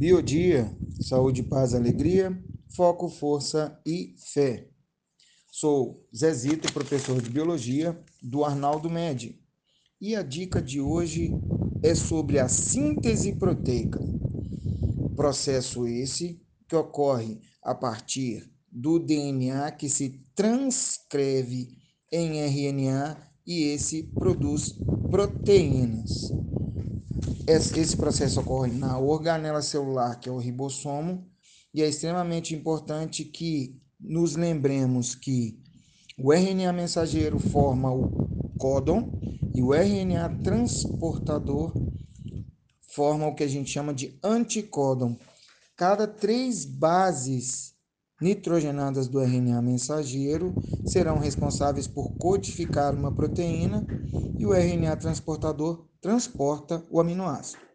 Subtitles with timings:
[0.00, 2.34] Biodia, saúde, paz, alegria,
[2.74, 4.66] foco, força e fé.
[5.52, 9.38] Sou Zezito, professor de biologia do Arnaldo Med.
[10.00, 11.30] E a dica de hoje
[11.82, 14.00] é sobre a síntese proteica.
[15.14, 21.76] Processo esse que ocorre a partir do DNA que se transcreve
[22.10, 24.74] em RNA e esse produz
[25.10, 26.30] proteínas.
[27.50, 31.26] Esse processo ocorre na organela celular, que é o ribossomo,
[31.74, 35.58] e é extremamente importante que nos lembremos que
[36.16, 39.20] o RNA mensageiro forma o códon
[39.52, 41.72] e o RNA transportador
[42.94, 45.16] forma o que a gente chama de anticódon.
[45.76, 47.74] Cada três bases
[48.22, 50.54] nitrogenadas do RNA mensageiro
[50.86, 53.84] serão responsáveis por codificar uma proteína
[54.38, 57.69] e o RNA transportador transporta o aminoácido.